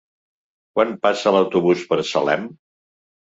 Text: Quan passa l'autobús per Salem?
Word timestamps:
Quan 0.77 0.95
passa 1.03 1.33
l'autobús 1.35 1.85
per 1.91 1.99
Salem? 2.13 2.47